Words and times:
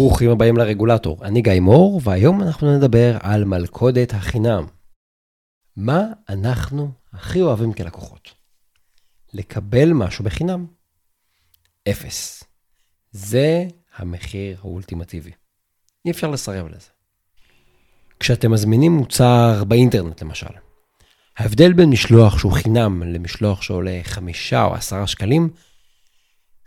ברוכים 0.00 0.30
הבאים 0.30 0.56
לרגולטור, 0.56 1.24
אני 1.24 1.42
גיא 1.42 1.60
מור, 1.60 2.00
והיום 2.04 2.42
אנחנו 2.42 2.78
נדבר 2.78 3.16
על 3.20 3.44
מלכודת 3.44 4.14
החינם. 4.14 4.66
מה 5.76 6.04
אנחנו 6.28 6.92
הכי 7.12 7.42
אוהבים 7.42 7.72
כלקוחות? 7.72 8.34
לקבל 9.34 9.92
משהו 9.92 10.24
בחינם. 10.24 10.66
אפס. 11.90 12.44
זה 13.10 13.66
המחיר 13.96 14.58
האולטימטיבי. 14.60 15.30
אי 16.04 16.10
אפשר 16.10 16.30
לסרב 16.30 16.66
לזה. 16.66 16.88
כשאתם 18.20 18.52
מזמינים 18.52 18.92
מוצר 18.92 19.64
באינטרנט 19.68 20.22
למשל, 20.22 20.54
ההבדל 21.36 21.72
בין 21.72 21.90
משלוח 21.90 22.38
שהוא 22.38 22.52
חינם 22.52 23.02
למשלוח 23.02 23.62
שעולה 23.62 24.00
חמישה 24.02 24.64
או 24.64 24.74
עשרה 24.74 25.06
שקלים, 25.06 25.50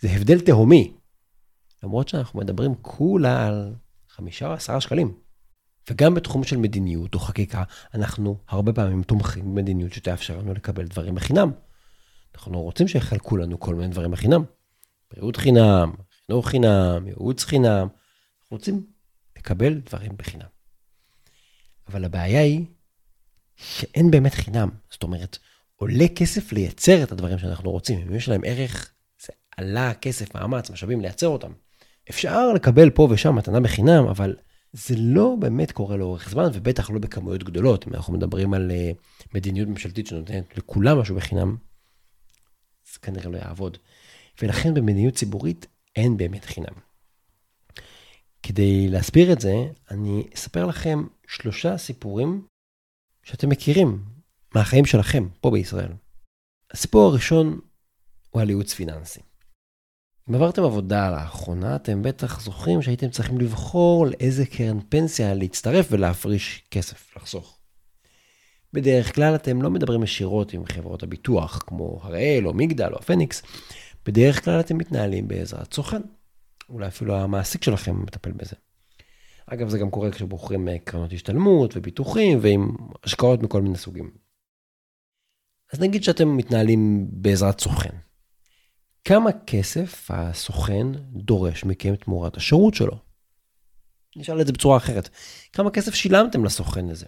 זה 0.02 0.10
הבדל 0.10 0.40
תהומי. 0.40 0.94
למרות 1.84 2.08
שאנחנו 2.08 2.40
מדברים 2.40 2.76
כולה 2.82 3.48
על 3.48 3.74
חמישה 4.10 4.48
או 4.48 4.54
עשרה 4.54 4.82
שקלים. 4.82 5.18
וגם 5.90 6.14
בתחום 6.14 6.44
של 6.44 6.58
מדיניות 6.58 7.14
או 7.14 7.20
חקיקה, 7.20 7.64
אנחנו 7.94 8.38
הרבה 8.48 8.74
פעמים 8.74 9.04
תומכים 9.04 9.56
במדיניות 9.56 9.94
שתאפשר 9.94 10.38
לנו 10.38 10.54
לקבל 10.54 10.88
דברים 10.88 11.16
בחינם. 11.16 11.52
אנחנו 12.36 12.62
רוצים 12.62 12.88
שיחלקו 12.88 13.38
לנו 13.38 13.60
כל 13.60 13.76
מיני 13.76 13.88
דברים 13.88 14.12
בחינם. 14.12 14.44
בריאות 15.12 15.38
חינם, 15.38 15.92
חינוך 16.26 16.50
חינם, 16.50 17.08
ייעוץ 17.08 17.44
חינם. 17.44 17.88
אנחנו 18.42 18.58
רוצים 18.58 18.86
לקבל 19.38 19.74
דברים 19.74 20.18
בחינם. 20.18 20.48
אבל 21.88 22.06
הבעיה 22.06 22.42
היא 22.42 22.66
שאין 23.56 24.12
באמת 24.12 24.34
חינם. 24.34 24.70
זאת 24.92 25.04
אומרת, 25.04 25.38
עולה 25.76 26.06
כסף 26.16 26.52
לייצר 26.52 27.04
את 27.04 27.12
הדברים 27.12 27.40
שאנחנו 27.40 27.72
רוצים. 27.72 28.08
אם 28.08 28.16
יש 28.16 28.30
להם 28.30 28.42
ערך, 28.46 28.92
זה 29.22 29.34
עלה 29.58 29.94
כסף, 29.94 30.36
מאמץ, 30.36 30.70
משאבים 30.70 31.02
לייצר 31.02 31.28
אותם. 31.28 31.52
אפשר 32.10 32.54
לקבל 32.54 32.90
פה 32.90 33.08
ושם 33.12 33.36
מתנה 33.36 33.60
בחינם, 33.60 34.06
אבל 34.06 34.36
זה 34.74 34.96
לא 34.98 35.36
באמת 35.40 35.72
קורה 35.72 35.98
לאורך 35.98 36.30
זמן, 36.30 36.50
ובטח 36.54 36.90
לא 36.90 37.00
בכמויות 37.00 37.44
גדולות. 37.44 37.88
אם 37.88 37.94
אנחנו 37.94 38.14
מדברים 38.14 38.54
על 38.54 38.72
uh, 38.72 39.28
מדיניות 39.36 39.68
ממשלתית 39.70 40.08
שנותנת 40.08 40.58
לכולם 40.58 41.00
משהו 41.00 41.16
בחינם, 41.16 41.58
זה 42.94 43.00
כנראה 43.00 43.30
לא 43.30 43.38
יעבוד. 43.38 43.78
ולכן 44.42 44.74
במדיניות 44.74 45.16
ציבורית 45.16 45.68
אין 45.96 46.18
באמת 46.18 46.46
חינם. 46.46 46.74
כדי 48.44 48.88
להסביר 48.90 49.34
את 49.34 49.42
זה, 49.42 49.54
אני 49.92 50.28
אספר 50.36 50.66
לכם 50.66 51.04
שלושה 51.28 51.78
סיפורים 51.78 52.48
שאתם 53.24 53.50
מכירים 53.50 54.06
מהחיים 54.56 54.86
שלכם 54.86 55.28
פה 55.42 55.52
בישראל. 55.52 55.92
הסיפור 56.72 57.10
הראשון 57.10 57.60
הוא 58.30 58.42
על 58.42 58.50
ייעוץ 58.50 58.74
פיננסי. 58.74 59.20
אם 60.30 60.36
עברתם 60.36 60.64
עבודה 60.64 61.12
לאחרונה, 61.12 61.76
אתם 61.76 62.02
בטח 62.02 62.42
זוכרים 62.42 62.82
שהייתם 62.82 63.10
צריכים 63.10 63.38
לבחור 63.38 64.06
לאיזה 64.06 64.46
קרן 64.46 64.80
פנסיה 64.90 65.34
להצטרף 65.34 65.88
ולהפריש 65.92 66.64
כסף, 66.72 67.16
לחסוך. 67.18 67.60
בדרך 68.74 69.16
כלל 69.16 69.36
אתם 69.36 69.62
לא 69.62 69.70
מדברים 69.70 70.04
ישירות 70.04 70.54
עם 70.54 70.66
חברות 70.66 71.04
הביטוח, 71.04 71.64
כמו 71.68 72.00
הראל 72.04 72.48
או 72.48 72.54
מגדל 72.54 72.90
או 72.94 73.00
הפניקס, 73.00 73.44
בדרך 74.06 74.46
כלל 74.46 74.60
אתם 74.60 74.78
מתנהלים 74.78 75.28
בעזרת 75.28 75.74
סוכן. 75.74 76.02
אולי 76.70 76.88
אפילו 76.88 77.16
המעסיק 77.16 77.64
שלכם 77.64 78.02
מטפל 78.02 78.32
בזה. 78.32 78.56
אגב, 79.46 79.70
זה 79.70 79.78
גם 79.78 79.90
קורה 79.90 80.12
כשבוחרים 80.12 80.68
אה, 80.68 80.80
קרנות 80.80 81.14
השתלמות 81.14 81.78
וביטוחים 81.78 82.40
ועם 82.42 82.76
השקעות 83.04 83.44
מכל 83.44 83.62
מיני 83.62 83.78
סוגים. 83.78 84.12
אז 85.74 85.80
נגיד 85.80 86.04
שאתם 86.04 86.38
מתנהלים 86.38 87.08
בעזרת 87.12 87.60
סוכן. 87.60 87.96
כמה 89.06 89.30
כסף 89.48 90.12
הסוכן 90.12 90.88
דורש 91.12 91.64
מכם 91.64 91.96
תמורת 91.96 92.38
השירות 92.38 92.74
שלו? 92.74 93.00
נשאל 94.16 94.42
את 94.42 94.48
זה 94.48 94.54
בצורה 94.54 94.78
אחרת. 94.78 95.10
כמה 95.54 95.72
כסף 95.72 95.94
שילמתם 95.94 96.46
לסוכן 96.46 96.90
הזה? 96.90 97.06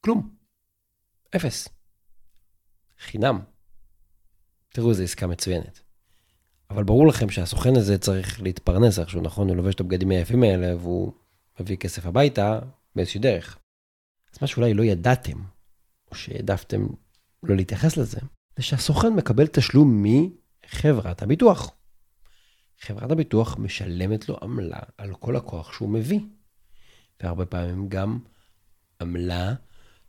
כלום. 0.00 0.36
אפס. 1.36 1.68
חינם. 2.98 3.40
תראו 4.68 4.90
איזה 4.90 5.02
עסקה 5.02 5.26
מצוינת. 5.26 5.80
אבל 6.70 6.84
ברור 6.84 7.06
לכם 7.06 7.30
שהסוכן 7.30 7.76
הזה 7.76 7.98
צריך 7.98 8.42
להתפרנס 8.42 8.98
איכשהו, 8.98 9.20
נכון? 9.20 9.48
הוא 9.48 9.56
לובש 9.56 9.74
את 9.74 9.80
הבגדים 9.80 10.10
היפים 10.10 10.42
האלה 10.42 10.76
והוא 10.76 11.12
מביא 11.60 11.76
כסף 11.76 12.06
הביתה 12.06 12.58
באיזושהי 12.94 13.20
דרך. 13.20 13.58
אז 14.32 14.38
מה 14.40 14.46
שאולי 14.46 14.74
לא 14.74 14.82
ידעתם, 14.82 15.42
או 16.10 16.16
שהעדפתם 16.16 16.86
לא 17.42 17.56
להתייחס 17.56 17.96
לזה, 17.96 18.20
זה 18.56 18.62
שהסוכן 18.62 19.12
מקבל 19.12 19.46
תשלום 19.46 20.02
מחברת 20.66 21.22
הביטוח. 21.22 21.70
חברת 22.80 23.10
הביטוח 23.10 23.56
משלמת 23.58 24.28
לו 24.28 24.36
עמלה 24.42 24.78
על 24.98 25.14
כל 25.14 25.36
הכוח 25.36 25.72
שהוא 25.72 25.88
מביא. 25.88 26.20
והרבה 27.20 27.46
פעמים 27.46 27.88
גם 27.88 28.18
עמלה 29.00 29.54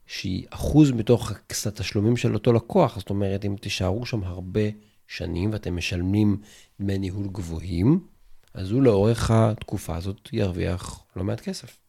שהיא 0.06 0.47
אחוז 0.50 0.91
מתוך 0.91 1.31
התשלומים 1.66 2.18
של 2.18 2.34
אותו 2.34 2.53
לקוח. 2.53 3.00
זאת 3.00 3.09
אומרת, 3.09 3.45
אם 3.45 3.56
תישארו 3.62 4.06
שם 4.06 4.23
הרבה 4.23 4.62
שנים 5.07 5.53
ואתם 5.53 5.75
משלמים 5.75 6.41
דמי 6.79 6.97
ניהול 6.97 7.28
גבוהים, 7.28 8.07
אז 8.53 8.72
הוא 8.72 8.81
לאורך 8.81 9.31
התקופה 9.31 9.95
הזאת 9.95 10.29
ירוויח 10.34 11.03
לא 11.16 11.24
מעט 11.24 11.41
כסף. 11.41 11.79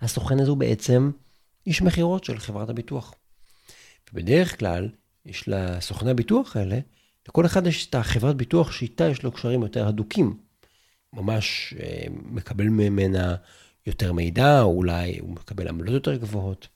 הסוכן 0.00 0.40
הזה 0.40 0.50
הוא 0.50 0.58
בעצם 0.58 1.10
איש 1.66 1.82
מכירות 1.82 2.24
של 2.24 2.38
חברת 2.38 2.68
הביטוח. 2.68 3.14
ובדרך 4.12 4.58
כלל, 4.58 4.88
יש 5.26 5.48
לסוכני 5.48 6.10
הביטוח 6.10 6.56
האלה, 6.56 6.78
לכל 7.28 7.46
אחד 7.46 7.66
יש 7.66 7.86
את 7.86 7.94
החברת 7.94 8.36
ביטוח 8.36 8.72
שאיתה 8.72 9.04
יש 9.04 9.22
לו 9.22 9.32
קשרים 9.32 9.62
יותר 9.62 9.88
הדוקים. 9.88 10.36
ממש 11.12 11.74
אה, 11.80 12.04
מקבל 12.10 12.64
ממנה 12.64 13.34
יותר 13.86 14.12
מידע, 14.12 14.62
אולי 14.62 15.18
הוא 15.18 15.30
מקבל 15.30 15.68
עמלות 15.68 15.94
יותר 15.94 16.16
גבוהות. 16.16 16.68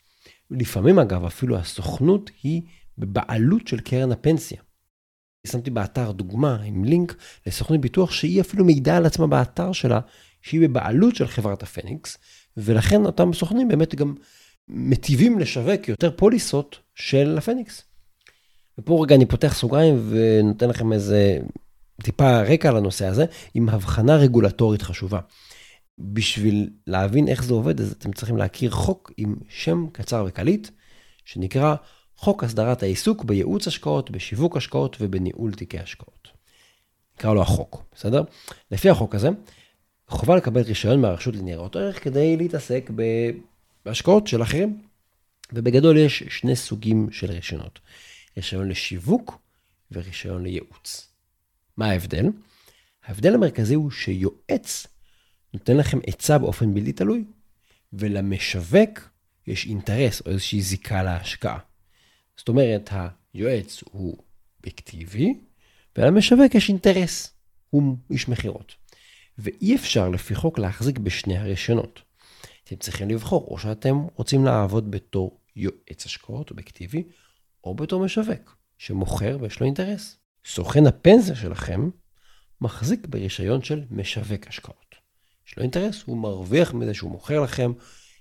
לפעמים, 0.50 0.98
אגב, 0.98 1.24
אפילו 1.24 1.56
הסוכנות 1.56 2.30
היא 2.42 2.62
בבעלות 2.98 3.68
של 3.68 3.80
קרן 3.80 4.12
הפנסיה. 4.12 4.62
שמתי 5.46 5.70
באתר 5.70 6.12
דוגמה 6.12 6.62
עם 6.62 6.84
לינק 6.84 7.16
לסוכנית 7.46 7.80
ביטוח 7.80 8.10
שהיא 8.10 8.40
אפילו 8.40 8.64
מעידה 8.64 8.96
על 8.96 9.06
עצמה 9.06 9.26
באתר 9.26 9.72
שלה 9.72 10.00
שהיא 10.42 10.68
בבעלות 10.68 11.16
של 11.16 11.26
חברת 11.26 11.62
הפניקס, 11.62 12.18
ולכן 12.56 13.04
אותם 13.04 13.32
סוכנים 13.32 13.68
באמת 13.68 13.94
גם 13.94 14.14
מטיבים 14.68 15.38
לשווק 15.38 15.88
יותר 15.88 16.10
פוליסות 16.16 16.78
של 16.94 17.38
הפניקס. 17.38 17.82
ופה 18.78 19.02
רגע 19.02 19.14
אני 19.14 19.26
פותח 19.26 19.54
סוגריים 19.54 20.08
ונותן 20.10 20.68
לכם 20.68 20.92
איזה 20.92 21.38
טיפה 22.02 22.40
רקע 22.40 22.72
לנושא 22.72 23.06
הזה, 23.06 23.24
עם 23.54 23.68
הבחנה 23.68 24.16
רגולטורית 24.16 24.82
חשובה. 24.82 25.20
בשביל 25.98 26.70
להבין 26.86 27.28
איך 27.28 27.44
זה 27.44 27.54
עובד, 27.54 27.80
אז 27.80 27.92
אתם 27.92 28.12
צריכים 28.12 28.36
להכיר 28.36 28.70
חוק 28.70 29.12
עם 29.16 29.36
שם 29.48 29.86
קצר 29.92 30.24
וקליט, 30.28 30.68
שנקרא 31.24 31.74
חוק 32.16 32.44
הסדרת 32.44 32.82
העיסוק 32.82 33.24
בייעוץ 33.24 33.66
השקעות, 33.66 34.10
בשיווק 34.10 34.56
השקעות 34.56 34.96
ובניהול 35.00 35.52
תיקי 35.52 35.78
השקעות. 35.78 36.28
נקרא 37.16 37.34
לו 37.34 37.42
החוק, 37.42 37.84
בסדר? 37.94 38.22
לפי 38.70 38.90
החוק 38.90 39.14
הזה, 39.14 39.28
חובה 40.08 40.36
לקבל 40.36 40.60
רישיון 40.60 41.00
מהרשות 41.00 41.36
לניירות 41.36 41.76
ערך 41.76 42.04
כדי 42.04 42.36
להתעסק 42.36 42.90
בהשקעות 43.84 44.26
של 44.26 44.42
אחרים. 44.42 44.82
ובגדול 45.52 45.96
יש 45.96 46.22
שני 46.28 46.56
סוגים 46.56 47.08
של 47.10 47.30
רישיונות, 47.30 47.78
רישיון 48.38 48.68
לשיווק 48.68 49.38
ורישיון 49.92 50.42
לייעוץ. 50.42 51.12
מה 51.76 51.90
ההבדל? 51.90 52.26
ההבדל 53.04 53.34
המרכזי 53.34 53.74
הוא 53.74 53.90
שיועץ 53.90 54.86
נותן 55.54 55.76
לכם 55.76 55.98
עצה 56.06 56.38
באופן 56.38 56.74
בלתי 56.74 56.92
תלוי, 56.92 57.24
ולמשווק 57.92 59.10
יש 59.46 59.66
אינטרס 59.66 60.20
או 60.20 60.30
איזושהי 60.30 60.62
זיקה 60.62 61.02
להשקעה. 61.02 61.58
זאת 62.36 62.48
אומרת, 62.48 62.90
היועץ 63.34 63.82
הוא 63.90 64.18
אובייקטיבי, 64.58 65.34
ולמשווק 65.96 66.54
יש 66.54 66.68
אינטרס, 66.68 67.34
הוא 67.70 67.96
איש 68.10 68.28
מכירות. 68.28 68.74
ואי 69.38 69.76
אפשר 69.76 70.08
לפי 70.08 70.34
חוק 70.34 70.58
להחזיק 70.58 70.98
בשני 70.98 71.38
הרישיונות. 71.38 72.02
אתם 72.64 72.76
צריכים 72.76 73.08
לבחור, 73.08 73.48
או 73.50 73.58
שאתם 73.58 73.96
רוצים 74.14 74.44
לעבוד 74.44 74.90
בתור 74.90 75.40
יועץ 75.56 76.06
השקעות 76.06 76.50
אובייקטיבי, 76.50 77.02
או 77.64 77.74
בתור 77.74 78.04
משווק, 78.04 78.56
שמוכר 78.78 79.38
ויש 79.40 79.60
לו 79.60 79.66
אינטרס. 79.66 80.16
סוכן 80.46 80.86
הפנסיה 80.86 81.36
שלכם 81.36 81.90
מחזיק 82.60 83.06
ברישיון 83.06 83.62
של 83.62 83.84
משווק 83.90 84.46
השקעות. 84.46 84.94
יש 85.46 85.56
לו 85.56 85.62
אינטרס, 85.62 86.02
הוא 86.06 86.16
מרוויח 86.16 86.74
מזה 86.74 86.94
שהוא 86.94 87.10
מוכר 87.10 87.40
לכם, 87.40 87.72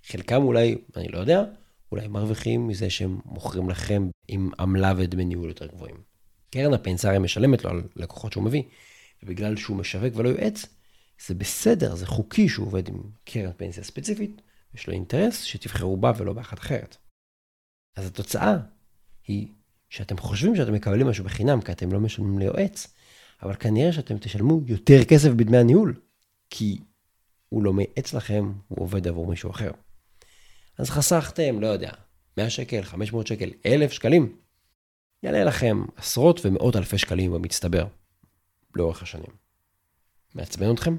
חלקם 0.07 0.44
אולי, 0.44 0.78
אני 0.95 1.07
לא 1.07 1.19
יודע, 1.19 1.44
אולי 1.92 2.07
מרוויחים 2.07 2.68
מזה 2.68 2.89
שהם 2.89 3.19
מוכרים 3.25 3.69
לכם 3.69 4.10
עם 4.28 4.50
עמלה 4.60 4.94
ודמי 4.98 5.25
ניהול 5.25 5.50
יותר 5.50 5.68
גבוהים. 5.68 5.95
קרן 6.50 6.74
הפנסיה 6.74 7.10
הרי 7.10 7.19
משלמת 7.19 7.63
לו 7.63 7.69
על 7.69 7.83
לקוחות 7.95 8.31
שהוא 8.31 8.44
מביא, 8.44 8.63
ובגלל 9.24 9.56
שהוא 9.56 9.78
משווק 9.78 10.13
ולא 10.16 10.30
יועץ, 10.30 10.66
זה 11.28 11.36
בסדר, 11.36 11.95
זה 11.95 12.06
חוקי 12.06 12.50
שהוא 12.50 12.68
עובד 12.68 12.88
עם 12.88 13.01
קרן 13.25 13.51
פנסיה 13.57 13.83
ספציפית, 13.83 14.42
יש 14.74 14.88
לו 14.88 14.94
אינטרס 14.94 15.44
שתבחרו 15.44 15.98
בה 15.98 16.12
ולא 16.18 16.33
באחת 16.33 16.60
אחרת. 16.60 16.98
אז 17.95 18.07
התוצאה 18.07 18.57
היא 19.28 19.48
שאתם 19.90 20.18
חושבים 20.18 20.56
שאתם 20.56 20.74
מקבלים 20.74 21.08
משהו 21.08 21.24
בחינם, 21.26 21.62
כי 21.62 21.72
אתם 21.72 21.92
לא 21.92 22.00
משלמים 22.00 22.40
ליועץ, 22.40 22.88
אבל 23.44 23.56
כנראה 23.56 23.94
שאתם 23.94 24.18
תשלמו 24.18 24.62
יותר 24.66 25.04
כסף 25.04 25.30
בדמי 25.30 25.58
הניהול, 25.58 26.00
כי 26.50 26.78
הוא 27.50 27.64
לא 27.64 27.74
מייעץ 27.74 28.14
לכם, 28.14 28.54
הוא 28.68 28.84
עובד 28.84 29.08
עבור 29.08 29.28
מישהו 29.28 29.52
אחר. 29.52 29.72
אז 30.78 30.90
חסכתם, 30.90 31.62
לא 31.62 31.68
יודע, 31.68 31.92
100 32.38 32.50
שקל, 32.50 32.82
500 32.82 33.28
שקל, 33.28 33.50
1,000 33.66 33.92
שקלים. 33.92 34.36
יעלה 35.24 35.44
לכם 35.44 35.86
עשרות 35.96 36.46
ומאות 36.46 36.76
אלפי 36.76 36.98
שקלים 36.98 37.32
במצטבר, 37.32 37.88
לאורך 38.76 39.04
השנים. 39.04 39.32
מעצבן 40.36 40.74
אתכם? 40.74 40.98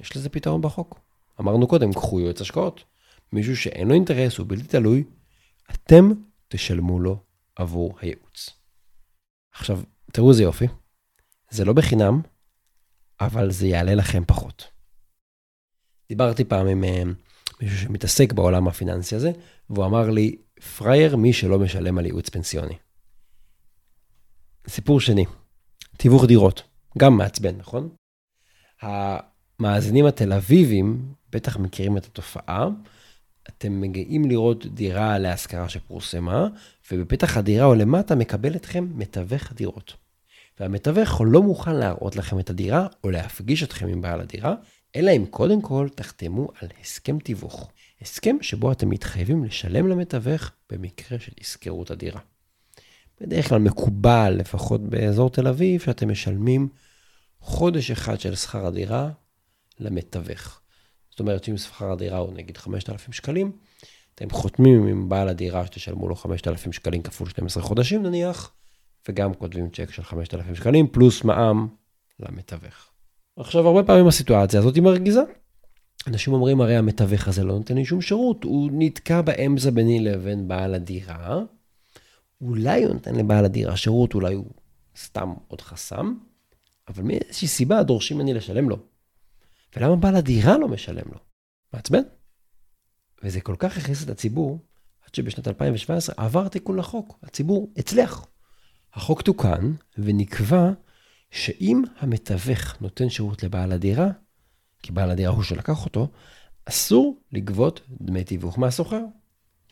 יש 0.00 0.16
לזה 0.16 0.28
פתרון 0.28 0.62
בחוק. 0.62 1.00
אמרנו 1.40 1.66
קודם, 1.66 1.92
קחו 1.92 2.20
יועץ 2.20 2.40
השקעות. 2.40 2.84
מישהו 3.32 3.56
שאין 3.56 3.88
לו 3.88 3.94
אינטרס, 3.94 4.38
הוא 4.38 4.46
בלתי 4.48 4.68
תלוי, 4.68 5.04
אתם 5.70 6.12
תשלמו 6.48 7.00
לו 7.00 7.18
עבור 7.56 7.98
הייעוץ. 8.00 8.50
עכשיו, 9.52 9.80
תראו 10.12 10.30
איזה 10.30 10.42
יופי. 10.42 10.66
זה 11.50 11.64
לא 11.64 11.72
בחינם, 11.72 12.20
אבל 13.20 13.50
זה 13.50 13.66
יעלה 13.66 13.94
לכם 13.94 14.24
פחות. 14.26 14.68
דיברתי 16.08 16.44
פעם 16.44 16.66
עם 16.66 16.84
אה, 16.84 17.02
מישהו 17.60 17.78
שמתעסק 17.78 18.32
בעולם 18.32 18.68
הפיננסי 18.68 19.16
הזה, 19.16 19.32
והוא 19.70 19.86
אמר 19.86 20.10
לי, 20.10 20.36
פרייר 20.76 21.16
מי 21.16 21.32
שלא 21.32 21.58
משלם 21.58 21.98
על 21.98 22.06
ייעוץ 22.06 22.28
פנסיוני. 22.28 22.78
סיפור 24.68 25.00
שני, 25.00 25.24
תיווך 25.96 26.24
דירות, 26.24 26.62
גם 26.98 27.16
מעצבן, 27.16 27.56
נכון? 27.56 27.88
המאזינים 28.80 30.06
התל 30.06 30.32
אביבים 30.32 31.14
בטח 31.30 31.56
מכירים 31.56 31.96
את 31.96 32.04
התופעה. 32.04 32.66
אתם 33.48 33.80
מגיעים 33.80 34.24
לראות 34.24 34.66
דירה 34.66 35.18
להשכרה 35.18 35.68
שפורסמה, 35.68 36.48
ובפתח 36.92 37.36
הדירה 37.36 37.66
או 37.66 37.74
למטה 37.74 38.14
מקבל 38.14 38.56
אתכם 38.56 38.88
מתווך 38.94 39.52
דירות. 39.52 39.94
והמתווך 40.60 41.20
לא 41.26 41.42
מוכן 41.42 41.76
להראות 41.76 42.16
לכם 42.16 42.38
את 42.38 42.50
הדירה 42.50 42.86
או 43.04 43.10
להפגיש 43.10 43.62
אתכם 43.62 43.88
עם 43.88 44.02
בעל 44.02 44.20
הדירה, 44.20 44.54
אלא 44.96 45.10
אם 45.10 45.26
קודם 45.30 45.62
כל 45.62 45.88
תחתמו 45.94 46.48
על 46.60 46.68
הסכם 46.80 47.18
תיווך. 47.18 47.70
הסכם 48.00 48.36
שבו 48.40 48.72
אתם 48.72 48.90
מתחייבים 48.90 49.44
לשלם 49.44 49.88
למתווך 49.88 50.50
במקרה 50.72 51.18
של 51.18 51.32
הזכרות 51.40 51.90
הדירה. 51.90 52.20
בדרך 53.20 53.48
כלל 53.48 53.58
מקובל, 53.58 54.34
לפחות 54.38 54.80
באזור 54.80 55.30
תל 55.30 55.48
אביב, 55.48 55.80
שאתם 55.80 56.08
משלמים 56.08 56.68
חודש 57.40 57.90
אחד 57.90 58.20
של 58.20 58.34
שכר 58.34 58.66
הדירה 58.66 59.10
למתווך. 59.80 60.61
זאת 61.12 61.20
אומרת 61.20 61.44
שאם 61.44 61.56
שכר 61.56 61.92
הדירה 61.92 62.18
הוא 62.18 62.32
נגיד 62.34 62.56
5,000 62.56 63.12
שקלים, 63.12 63.52
אתם 64.14 64.30
חותמים 64.30 64.86
עם 64.86 65.08
בעל 65.08 65.28
הדירה 65.28 65.66
שתשלמו 65.66 66.08
לו 66.08 66.14
5,000 66.14 66.72
שקלים 66.72 67.02
כפול 67.02 67.28
12 67.28 67.62
חודשים 67.62 68.02
נניח, 68.02 68.52
וגם 69.08 69.34
כותבים 69.34 69.70
צ'ק 69.70 69.90
של 69.90 70.02
5,000 70.02 70.54
שקלים 70.54 70.88
פלוס 70.88 71.24
מע"מ 71.24 71.68
למתווך. 72.20 72.90
עכשיו, 73.36 73.66
הרבה 73.66 73.82
פעמים 73.82 74.06
הסיטואציה 74.06 74.60
הזאת 74.60 74.74
היא 74.74 74.82
מרגיזה. 74.82 75.20
אנשים 76.06 76.32
אומרים, 76.32 76.60
הרי 76.60 76.76
המתווך 76.76 77.28
הזה 77.28 77.44
לא 77.44 77.54
נותן 77.54 77.74
לי 77.74 77.84
שום 77.84 78.00
שירות, 78.02 78.44
הוא 78.44 78.70
נתקע 78.72 79.22
באמצע 79.22 79.70
ביני 79.70 80.00
לבין 80.00 80.48
בעל 80.48 80.74
הדירה. 80.74 81.40
אולי 82.40 82.84
הוא 82.84 82.92
נותן 82.92 83.14
לבעל 83.14 83.44
הדירה 83.44 83.76
שירות, 83.76 84.14
אולי 84.14 84.34
הוא 84.34 84.46
סתם 84.96 85.34
עוד 85.48 85.60
חסם, 85.60 86.14
אבל 86.88 87.02
מאיזושהי 87.02 87.48
סיבה 87.48 87.82
דורשים 87.82 88.18
ממני 88.18 88.34
לשלם 88.34 88.68
לו. 88.68 88.91
ולמה 89.76 89.96
בעל 89.96 90.16
הדירה 90.16 90.58
לא 90.58 90.68
משלם 90.68 91.04
לו? 91.12 91.18
מעצבן. 91.72 92.02
וזה 93.22 93.40
כל 93.40 93.56
כך 93.58 93.76
הכניס 93.76 94.04
את 94.04 94.08
הציבור, 94.08 94.58
עד 95.06 95.14
שבשנת 95.14 95.48
2017 95.48 96.14
עבר 96.18 96.48
תיקון 96.48 96.76
לחוק. 96.76 97.18
הציבור 97.22 97.72
הצליח. 97.76 98.26
החוק 98.94 99.22
תוקן 99.22 99.72
ונקבע 99.98 100.70
שאם 101.30 101.82
המתווך 101.98 102.82
נותן 102.82 103.08
שירות 103.08 103.42
לבעל 103.42 103.72
הדירה, 103.72 104.08
כי 104.82 104.92
בעל 104.92 105.10
הדירה 105.10 105.32
הוא 105.32 105.42
שלקח 105.42 105.84
אותו, 105.84 106.08
אסור 106.64 107.20
לגבות 107.32 107.80
דמי 107.88 108.24
תיווך 108.24 108.58
מהסוחר. 108.58 109.00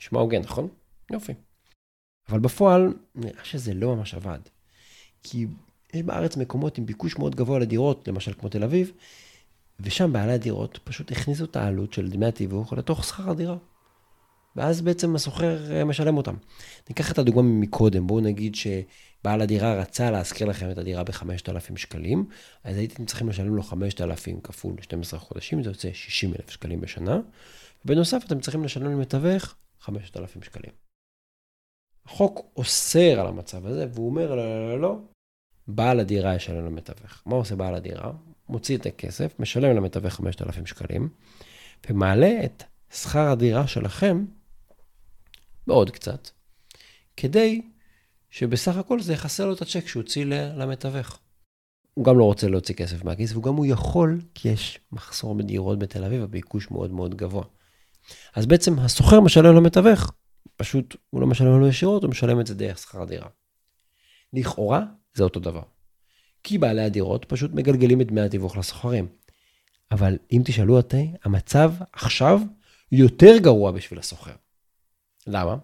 נשמע 0.00 0.20
הוגן, 0.20 0.40
נכון? 0.40 0.68
יופי. 1.10 1.32
אבל 2.28 2.38
בפועל, 2.38 2.94
נראה 3.14 3.44
שזה 3.44 3.74
לא 3.74 3.96
ממש 3.96 4.14
עבד. 4.14 4.38
כי 5.22 5.46
יש 5.94 6.02
בארץ 6.02 6.36
מקומות 6.36 6.78
עם 6.78 6.86
ביקוש 6.86 7.18
מאוד 7.18 7.34
גבוה 7.34 7.58
לדירות, 7.58 8.08
למשל 8.08 8.32
כמו 8.32 8.48
תל 8.48 8.64
אביב, 8.64 8.92
ושם 9.82 10.12
בעלי 10.12 10.32
הדירות 10.32 10.78
פשוט 10.84 11.12
הכניסו 11.12 11.44
את 11.44 11.56
העלות 11.56 11.92
של 11.92 12.10
דמי 12.10 12.26
התיווך 12.26 12.72
לתוך 12.72 13.04
שכר 13.04 13.30
הדירה. 13.30 13.56
ואז 14.56 14.80
בעצם 14.80 15.14
הסוחר 15.14 15.72
אה, 15.72 15.84
משלם 15.84 16.16
אותם. 16.16 16.34
ניקח 16.88 17.12
את 17.12 17.18
הדוגמה 17.18 17.42
מקודם, 17.42 18.06
בואו 18.06 18.20
נגיד 18.20 18.54
שבעל 18.54 19.40
הדירה 19.40 19.74
רצה 19.74 20.10
להשכיר 20.10 20.46
לכם 20.46 20.70
את 20.70 20.78
הדירה 20.78 21.04
ב-5,000 21.04 21.76
שקלים, 21.76 22.28
אז 22.64 22.76
הייתם 22.76 23.04
צריכים 23.04 23.28
לשלם 23.28 23.56
לו 23.56 23.62
5,000 23.62 24.40
כפול 24.40 24.74
12 24.80 25.20
חודשים, 25.20 25.62
זה 25.62 25.70
יוצא 25.70 25.88
60,000 25.92 26.50
שקלים 26.50 26.80
בשנה, 26.80 27.20
ובנוסף 27.84 28.22
אתם 28.26 28.40
צריכים 28.40 28.64
לשלם 28.64 28.92
למתווך 28.92 29.54
5,000 29.80 30.42
שקלים. 30.42 30.72
החוק 32.06 32.52
אוסר 32.56 33.20
על 33.20 33.26
המצב 33.26 33.66
הזה, 33.66 33.86
והוא 33.94 34.06
אומר, 34.06 34.34
לא, 34.34 34.44
לא, 34.44 34.68
לא, 34.68 34.80
לא, 34.80 34.98
בעל 35.68 36.00
הדירה 36.00 36.34
ישלם 36.34 36.66
למתווך. 36.66 37.22
מה 37.26 37.36
עושה 37.36 37.56
בעל 37.56 37.74
הדירה? 37.74 38.12
מוציא 38.50 38.76
את 38.76 38.86
הכסף, 38.86 39.34
משלם 39.38 39.76
למתווך 39.76 40.14
5,000 40.14 40.66
שקלים, 40.66 41.08
ומעלה 41.90 42.44
את 42.44 42.62
שכר 42.92 43.28
הדירה 43.28 43.66
שלכם 43.66 44.24
בעוד 45.66 45.90
קצת, 45.90 46.28
כדי 47.16 47.62
שבסך 48.30 48.76
הכל 48.76 49.00
זה 49.00 49.12
יכסה 49.12 49.44
לו 49.44 49.52
את 49.52 49.62
הצ'ק 49.62 49.86
שהוא 49.86 50.02
הוציא 50.02 50.24
למתווך. 50.24 51.18
הוא 51.94 52.04
גם 52.04 52.18
לא 52.18 52.24
רוצה 52.24 52.48
להוציא 52.48 52.74
כסף 52.74 53.04
מהכיס, 53.04 53.36
וגם 53.36 53.54
הוא 53.54 53.66
יכול, 53.66 54.20
כי 54.34 54.48
יש 54.48 54.80
מחסור 54.92 55.34
בדירות 55.34 55.78
בתל 55.78 56.04
אביב, 56.04 56.22
הביקוש 56.22 56.70
מאוד 56.70 56.92
מאוד 56.92 57.14
גבוה. 57.14 57.44
אז 58.34 58.46
בעצם 58.46 58.78
הסוחר 58.78 59.20
משלם 59.20 59.56
למתווך, 59.56 60.12
פשוט 60.56 60.96
הוא 61.10 61.20
לא 61.20 61.26
משלם 61.26 61.60
לו 61.60 61.68
ישירות, 61.68 62.02
הוא 62.02 62.10
משלם 62.10 62.40
את 62.40 62.46
זה 62.46 62.54
דרך 62.54 62.78
שכר 62.78 63.02
הדירה. 63.02 63.28
לכאורה 64.32 64.82
זה 65.14 65.24
אותו 65.24 65.40
דבר. 65.40 65.62
כי 66.42 66.58
בעלי 66.58 66.82
הדירות 66.82 67.24
פשוט 67.24 67.50
מגלגלים 67.54 68.00
את 68.00 68.06
דמי 68.06 68.20
התיווך 68.20 68.56
לסוחרים. 68.56 69.08
אבל 69.90 70.18
אם 70.32 70.42
תשאלו 70.44 70.76
אותי, 70.76 71.12
המצב 71.24 71.72
עכשיו 71.92 72.40
יותר 72.92 73.38
גרוע 73.38 73.70
בשביל 73.70 73.98
הסוחר. 73.98 74.34
למה? 75.26 75.56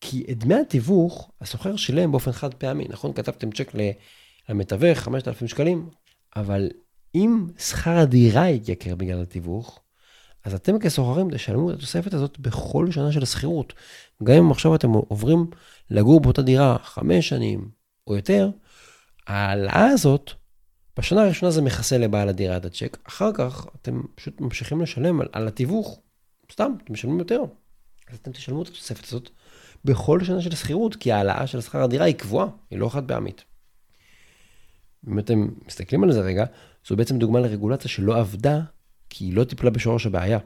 כי 0.00 0.26
את 0.30 0.38
דמי 0.38 0.54
התיווך 0.54 1.30
הסוחר 1.40 1.76
שילם 1.76 2.12
באופן 2.12 2.32
חד 2.32 2.54
פעמי, 2.54 2.84
נכון? 2.88 3.12
כתבתם 3.12 3.50
צ'ק 3.50 3.72
למתווך 4.48 4.98
5,000 4.98 5.48
שקלים, 5.48 5.88
אבל 6.36 6.70
אם 7.14 7.46
שכר 7.58 7.98
הדירה 7.98 8.50
יתייקר 8.50 8.94
בגלל 8.94 9.22
התיווך, 9.22 9.80
אז 10.44 10.54
אתם 10.54 10.78
כסוחרים 10.78 11.30
תשלמו 11.30 11.70
את 11.70 11.76
התוספת 11.76 12.14
הזאת 12.14 12.38
בכל 12.38 12.90
שנה 12.90 13.12
של 13.12 13.22
השכירות. 13.22 13.72
גם 14.22 14.34
אם 14.34 14.50
עכשיו 14.50 14.74
אתם 14.74 14.88
עוברים 14.88 15.46
לגור 15.90 16.20
באותה 16.20 16.42
דירה 16.42 16.76
חמש 16.82 17.28
שנים 17.28 17.68
או 18.06 18.16
יותר, 18.16 18.50
ההעלאה 19.26 19.86
הזאת, 19.86 20.30
בשנה 20.98 21.22
הראשונה 21.22 21.52
זה 21.52 21.62
מכסה 21.62 21.98
לבעל 21.98 22.28
הדירה 22.28 22.56
את 22.56 22.64
הצ'ק, 22.64 22.98
אחר 23.08 23.32
כך 23.34 23.66
אתם 23.82 24.02
פשוט 24.14 24.40
ממשיכים 24.40 24.80
לשלם 24.80 25.20
על, 25.20 25.28
על 25.32 25.48
התיווך, 25.48 26.00
סתם, 26.52 26.72
אתם 26.84 26.92
משלמים 26.92 27.18
יותר. 27.18 27.40
אז 28.08 28.18
אתם 28.18 28.32
תשלמו 28.32 28.62
את 28.62 28.68
התוספת 28.68 29.04
הזאת 29.04 29.30
בכל 29.84 30.24
שנה 30.24 30.42
של 30.42 30.54
שכירות, 30.54 30.96
כי 30.96 31.12
ההעלאה 31.12 31.46
של 31.46 31.60
שכר 31.60 31.82
הדירה 31.82 32.04
היא 32.04 32.14
קבועה, 32.14 32.46
היא 32.70 32.78
לא 32.78 32.88
חד 32.88 33.08
פעמית. 33.08 33.44
אם 35.08 35.18
אתם 35.18 35.48
מסתכלים 35.66 36.04
על 36.04 36.12
זה 36.12 36.20
רגע, 36.20 36.44
זו 36.88 36.96
בעצם 36.96 37.18
דוגמה 37.18 37.40
לרגולציה 37.40 37.90
שלא 37.90 38.18
עבדה, 38.18 38.60
כי 39.10 39.24
היא 39.24 39.34
לא 39.34 39.44
טיפלה 39.44 39.70
בשורש 39.70 40.06
הבעיה. 40.06 40.38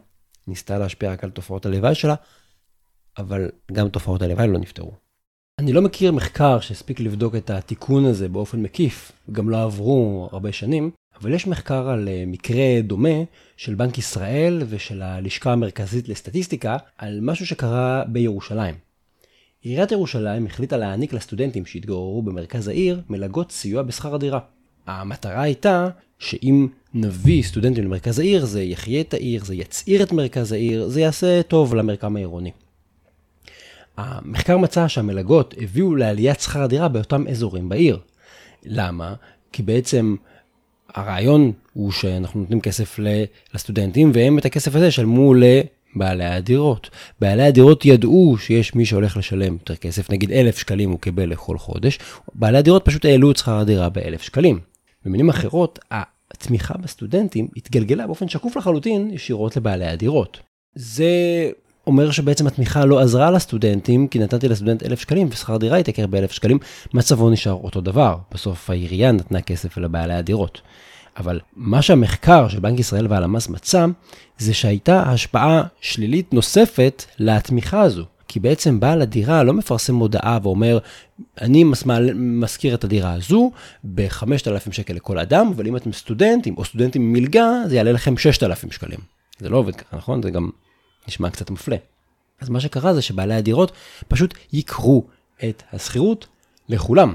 ניסתה 0.46 0.78
להשפיע 0.78 1.12
רק 1.12 1.24
על 1.24 1.30
תופעות 1.30 1.66
הלוואי 1.66 1.94
שלה, 1.94 2.14
אבל 3.18 3.50
גם 3.72 3.88
תופעות 3.88 4.22
הלוואי 4.22 4.48
לא 4.48 4.58
נפתרו. 4.58 5.09
אני 5.58 5.72
לא 5.72 5.82
מכיר 5.82 6.12
מחקר 6.12 6.60
שהספיק 6.60 7.00
לבדוק 7.00 7.36
את 7.36 7.50
התיקון 7.50 8.04
הזה 8.04 8.28
באופן 8.28 8.62
מקיף, 8.62 9.12
גם 9.32 9.50
לא 9.50 9.62
עברו 9.62 10.28
הרבה 10.32 10.52
שנים, 10.52 10.90
אבל 11.20 11.34
יש 11.34 11.46
מחקר 11.46 11.88
על 11.88 12.08
אה, 12.08 12.24
מקרה 12.26 12.80
דומה 12.82 13.18
של 13.56 13.74
בנק 13.74 13.98
ישראל 13.98 14.62
ושל 14.68 15.02
הלשכה 15.02 15.52
המרכזית 15.52 16.08
לסטטיסטיקה 16.08 16.76
על 16.98 17.18
משהו 17.22 17.46
שקרה 17.46 18.04
בירושלים. 18.08 18.74
עיריית 19.62 19.92
ירושלים 19.92 20.46
החליטה 20.46 20.76
להעניק 20.76 21.12
לסטודנטים 21.12 21.66
שהתגוררו 21.66 22.22
במרכז 22.22 22.68
העיר 22.68 23.00
מלגות 23.08 23.52
סיוע 23.52 23.82
בשכר 23.82 24.14
הדירה. 24.14 24.40
המטרה 24.86 25.42
הייתה 25.42 25.88
שאם 26.18 26.68
נביא 26.94 27.42
סטודנטים 27.42 27.84
למרכז 27.84 28.18
העיר, 28.18 28.44
זה 28.44 28.62
יחיה 28.62 29.00
את 29.00 29.14
העיר, 29.14 29.44
זה 29.44 29.54
יצעיר 29.54 30.02
את 30.02 30.12
מרכז 30.12 30.52
העיר, 30.52 30.88
זה 30.88 31.00
יעשה 31.00 31.42
טוב 31.42 31.74
למרקם 31.74 32.16
העירוני. 32.16 32.50
המחקר 34.00 34.58
מצא 34.58 34.88
שהמלגות 34.88 35.54
הביאו 35.58 35.96
לעליית 35.96 36.40
שכר 36.40 36.62
הדירה 36.62 36.88
באותם 36.88 37.26
אזורים 37.28 37.68
בעיר. 37.68 37.98
למה? 38.64 39.14
כי 39.52 39.62
בעצם 39.62 40.16
הרעיון 40.94 41.52
הוא 41.72 41.92
שאנחנו 41.92 42.40
נותנים 42.40 42.60
כסף 42.60 42.98
לסטודנטים, 43.54 44.10
והם 44.14 44.38
את 44.38 44.44
הכסף 44.44 44.74
הזה 44.74 44.90
שלמו 44.90 45.34
לבעלי 45.34 46.24
הדירות. 46.24 46.90
בעלי 47.20 47.42
הדירות 47.42 47.84
ידעו 47.84 48.36
שיש 48.38 48.74
מי 48.74 48.86
שהולך 48.86 49.16
לשלם 49.16 49.52
יותר 49.52 49.76
כסף, 49.76 50.10
נגיד 50.10 50.32
אלף 50.32 50.58
שקלים 50.58 50.90
הוא 50.90 51.00
קיבל 51.00 51.28
לכל 51.28 51.58
חודש, 51.58 51.98
בעלי 52.34 52.58
הדירות 52.58 52.84
פשוט 52.84 53.04
העלו 53.04 53.30
את 53.30 53.36
שכר 53.36 53.58
הדירה 53.58 53.88
באלף 53.88 54.22
שקלים. 54.22 54.60
במילים 55.04 55.28
אחרות, 55.28 55.78
התמיכה 56.30 56.74
בסטודנטים 56.78 57.48
התגלגלה 57.56 58.06
באופן 58.06 58.28
שקוף 58.28 58.56
לחלוטין 58.56 59.10
ישירות 59.10 59.56
לבעלי 59.56 59.86
הדירות. 59.86 60.40
זה 60.74 61.10
אומר 61.86 62.10
שבעצם 62.10 62.46
התמיכה 62.46 62.84
לא 62.84 63.00
עזרה 63.00 63.30
לסטודנטים, 63.30 64.08
כי 64.08 64.18
נתתי 64.18 64.48
לסטודנט 64.48 64.82
אלף 64.82 65.00
שקלים 65.00 65.28
ושכר 65.30 65.56
דירה 65.56 65.76
התייקר 65.76 66.06
באלף 66.06 66.32
שקלים, 66.32 66.58
מצבו 66.94 67.30
נשאר 67.30 67.52
אותו 67.52 67.80
דבר. 67.80 68.16
בסוף 68.34 68.70
העירייה 68.70 69.12
נתנה 69.12 69.42
כסף 69.42 69.76
לבעלי 69.76 70.14
הדירות. 70.14 70.60
אבל 71.16 71.40
מה 71.56 71.82
שהמחקר 71.82 72.48
של 72.48 72.60
בנק 72.60 72.78
ישראל 72.78 73.06
והלמ"ס 73.10 73.48
מצא, 73.48 73.86
זה 74.38 74.54
שהייתה 74.54 75.02
השפעה 75.02 75.62
שלילית 75.80 76.32
נוספת 76.32 77.04
לתמיכה 77.18 77.80
הזו. 77.80 78.04
כי 78.28 78.40
בעצם 78.40 78.80
בעל 78.80 79.02
הדירה 79.02 79.42
לא 79.42 79.52
מפרסם 79.52 79.94
מודעה 79.94 80.38
ואומר, 80.42 80.78
אני 81.40 81.64
משכיר 82.14 82.74
את 82.74 82.84
הדירה 82.84 83.12
הזו 83.12 83.50
ב-5,000 83.84 84.72
שקל 84.72 84.94
לכל 84.94 85.18
אדם, 85.18 85.52
אבל 85.56 85.66
אם 85.66 85.76
אתם 85.76 85.92
סטודנטים 85.92 86.54
או 86.56 86.64
סטודנטים 86.64 87.02
עם 87.02 87.12
מלגה, 87.12 87.50
זה 87.66 87.76
יעלה 87.76 87.92
לכם 87.92 88.16
6,000 88.16 88.72
שקלים. 88.72 88.98
זה 89.38 89.48
לא 89.48 89.56
עובד 89.56 89.76
ככה, 89.76 89.96
נכון? 89.96 90.22
זה 90.22 90.30
גם 90.30 90.50
נשמע 91.10 91.30
קצת 91.30 91.50
מפלה. 91.50 91.76
אז 92.40 92.48
מה 92.48 92.60
שקרה 92.60 92.94
זה 92.94 93.02
שבעלי 93.02 93.34
הדירות 93.34 93.72
פשוט 94.08 94.34
ייקרו 94.52 95.06
את 95.44 95.62
השכירות 95.72 96.26
לכולם. 96.68 97.14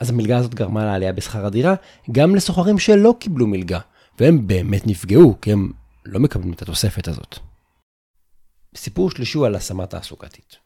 אז 0.00 0.10
המלגה 0.10 0.36
הזאת 0.38 0.54
גרמה 0.54 0.84
לעלייה 0.84 1.12
בשכר 1.12 1.46
הדירה 1.46 1.74
גם 2.12 2.34
לסוחרים 2.34 2.78
שלא 2.78 3.14
קיבלו 3.20 3.46
מלגה, 3.46 3.78
והם 4.18 4.46
באמת 4.46 4.86
נפגעו, 4.86 5.36
כי 5.42 5.52
הם 5.52 5.72
לא 6.04 6.20
מקבלים 6.20 6.52
את 6.52 6.62
התוספת 6.62 7.08
הזאת. 7.08 7.38
סיפור 8.76 9.10
שלישי 9.10 9.38
הוא 9.38 9.46
על 9.46 9.54
השמה 9.54 9.86
תעסוקתית. 9.86 10.56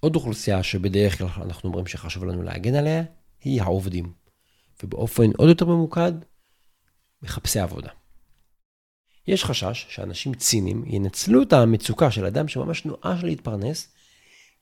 עוד 0.00 0.16
אוכלוסייה 0.16 0.62
שבדרך 0.62 1.18
כלל 1.18 1.28
אנחנו 1.36 1.68
אומרים 1.68 1.86
שחשוב 1.86 2.24
לנו 2.24 2.42
להגן 2.42 2.74
עליה, 2.74 3.02
היא 3.40 3.62
העובדים. 3.62 4.12
ובאופן 4.82 5.30
עוד 5.36 5.48
יותר 5.48 5.66
ממוקד, 5.66 6.12
מחפשי 7.22 7.60
עבודה. 7.60 7.90
יש 9.26 9.44
חשש 9.44 9.86
שאנשים 9.88 10.34
ציניים 10.34 10.84
ינצלו 10.86 11.42
את 11.42 11.52
המצוקה 11.52 12.10
של 12.10 12.26
אדם 12.26 12.48
שממש 12.48 12.84
נואש 12.84 13.22
להתפרנס, 13.22 13.88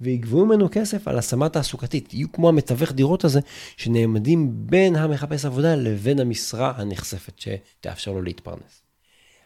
ויגבו 0.01 0.47
ממנו 0.47 0.69
כסף 0.73 1.09
על 1.09 1.19
השמה 1.19 1.49
תעסוקתית. 1.49 2.15
יהיו 2.15 2.33
כמו 2.33 2.49
המתווך 2.49 2.93
דירות 2.93 3.25
הזה, 3.25 3.41
שנעמדים 3.77 4.53
בין 4.67 4.97
המחפש 4.97 5.45
עבודה 5.45 5.77
לבין 5.77 6.21
המשרה 6.21 6.73
הנחשפת 6.77 7.39
שתאפשר 7.39 8.13
לו 8.13 8.23
להתפרנס. 8.23 8.83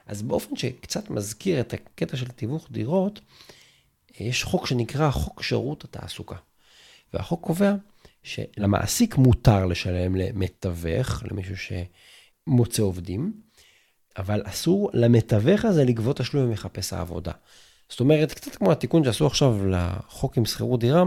אז 0.06 0.22
באופן 0.22 0.56
שקצת 0.56 1.10
מזכיר 1.10 1.60
את 1.60 1.74
הקטע 1.74 2.16
של 2.16 2.28
תיווך 2.28 2.68
דירות, 2.70 3.20
יש 4.20 4.44
חוק 4.44 4.66
שנקרא 4.66 5.10
חוק 5.10 5.42
שירות 5.42 5.84
התעסוקה. 5.84 6.36
והחוק 7.14 7.44
קובע 7.44 7.74
שלמעסיק 8.22 9.16
מותר 9.16 9.66
לשלם 9.66 10.16
למתווך, 10.16 11.22
למישהו 11.30 11.54
שמוצא 11.56 12.82
עובדים, 12.82 13.45
אבל 14.18 14.42
אסור 14.44 14.90
למתווך 14.94 15.64
הזה 15.64 15.84
לגבות 15.84 16.16
תשלום 16.16 16.48
ממחפש 16.48 16.92
העבודה. 16.92 17.32
זאת 17.88 18.00
אומרת, 18.00 18.32
קצת 18.32 18.56
כמו 18.56 18.72
התיקון 18.72 19.04
שעשו 19.04 19.26
עכשיו 19.26 19.66
לחוק 19.66 20.36
עם 20.36 20.44
שכירות 20.44 20.80
דירה, 20.80 21.02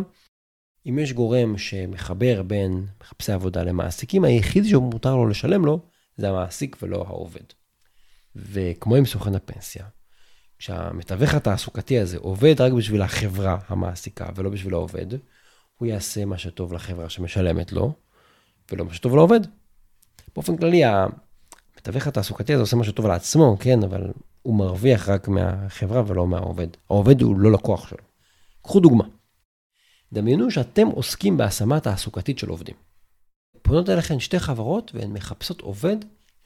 אם 0.85 0.99
יש 0.99 1.13
גורם 1.13 1.57
שמחבר 1.57 2.43
בין 2.43 2.85
מחפשי 3.01 3.31
עבודה 3.31 3.63
למעסיקים, 3.63 4.23
היחיד 4.23 4.65
שמותר 4.65 5.15
לו 5.15 5.27
לשלם 5.27 5.65
לו 5.65 5.79
זה 6.17 6.29
המעסיק 6.29 6.77
ולא 6.81 7.03
העובד. 7.07 7.43
וכמו 8.35 8.95
עם 8.95 9.05
סוכן 9.05 9.35
הפנסיה, 9.35 9.85
כשהמתווך 10.57 11.33
התעסוקתי 11.33 11.99
הזה 11.99 12.17
עובד 12.17 12.61
רק 12.61 12.73
בשביל 12.73 13.01
החברה 13.01 13.57
המעסיקה 13.67 14.25
ולא 14.35 14.49
בשביל 14.49 14.73
העובד, 14.73 15.05
הוא 15.77 15.87
יעשה 15.87 16.25
מה 16.25 16.37
שטוב 16.37 16.73
לחברה 16.73 17.09
שמשלמת 17.09 17.71
לו, 17.71 17.93
ולא 18.71 18.85
מה 18.85 18.93
שטוב 18.93 19.15
לעובד. 19.15 19.39
באופן 20.35 20.57
כללי, 20.57 20.81
המתווך 21.79 22.07
התעסוקתי 22.07 22.53
הזה 22.53 22.63
עושה 22.63 22.75
מה 22.75 22.83
שטוב 22.83 23.05
לעצמו, 23.05 23.57
כן, 23.59 23.83
אבל 23.83 24.11
הוא 24.41 24.55
מרוויח 24.55 25.09
רק 25.09 25.27
מהחברה 25.27 26.03
ולא 26.07 26.27
מהעובד. 26.27 26.67
העובד 26.89 27.21
הוא 27.21 27.39
לא 27.39 27.51
לקוח 27.51 27.87
שלו. 27.89 28.03
קחו 28.61 28.79
דוגמה. 28.79 29.03
דמיינו 30.13 30.51
שאתם 30.51 30.87
עוסקים 30.87 31.37
בהשמה 31.37 31.79
תעסוקתית 31.79 32.39
של 32.39 32.49
עובדים. 32.49 32.75
פונות 33.61 33.89
אליכם 33.89 34.19
שתי 34.19 34.39
חברות 34.39 34.91
והן 34.95 35.13
מחפשות 35.13 35.61
עובד 35.61 35.95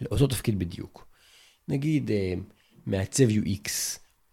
לאותו 0.01 0.27
תפקיד 0.27 0.59
בדיוק. 0.59 1.07
נגיד 1.67 2.11
אה, 2.11 2.33
מעצב 2.85 3.29
UX, 3.29 3.69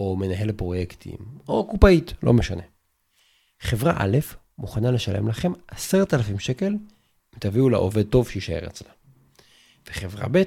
או 0.01 0.17
מנהל 0.17 0.53
פרויקטים, 0.53 1.19
או 1.49 1.67
קופאית, 1.67 2.13
לא 2.23 2.33
משנה. 2.33 2.63
חברה 3.61 3.95
א' 3.99 4.19
מוכנה 4.59 4.91
לשלם 4.91 5.29
לכם 5.29 5.53
עשרת 5.69 6.15
אלפים 6.15 6.39
שקל 6.39 6.73
אם 7.35 7.39
תביאו 7.39 7.69
לעובד 7.69 8.03
טוב 8.03 8.29
שיישאר 8.29 8.67
אצלה. 8.67 8.91
וחברה 9.89 10.29
ב' 10.33 10.43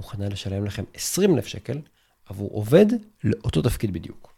מוכנה 0.00 0.28
לשלם 0.28 0.64
לכם 0.64 0.84
עשרים 0.94 1.34
אלף 1.34 1.46
שקל 1.46 1.80
עבור 2.24 2.50
עובד 2.50 2.86
לאותו 3.24 3.62
תפקיד 3.62 3.92
בדיוק. 3.92 4.34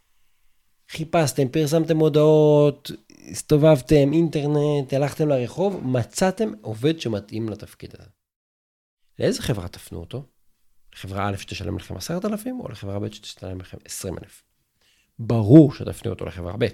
חיפשתם, 0.89 1.49
פרסמתם 1.49 1.97
הודעות, 1.97 2.91
הסתובבתם, 3.31 4.13
אינטרנט, 4.13 4.93
הלכתם 4.93 5.27
לרחוב, 5.29 5.87
מצאתם 5.87 6.51
עובד 6.61 6.99
שמתאים 6.99 7.49
לתפקיד 7.49 7.95
הזה. 7.99 8.09
לאיזה 9.19 9.41
חברה 9.41 9.67
תפנו 9.67 9.99
אותו? 9.99 10.25
לחברה 10.95 11.29
א' 11.29 11.37
שתשלם 11.37 11.77
לכם 11.77 11.97
10,000 11.97 12.59
או 12.59 12.69
לחברה 12.69 12.99
ב' 12.99 13.13
שתשלם 13.13 13.61
לכם 13.61 13.77
20,000. 13.85 14.43
ברור 15.19 15.73
שתפנו 15.73 16.11
אותו 16.11 16.25
לחברה 16.25 16.57
ב', 16.57 16.67